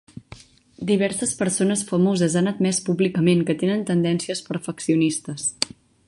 [0.91, 5.47] Diverses persones famoses han admès públicament que tenen tendències perfeccionistes.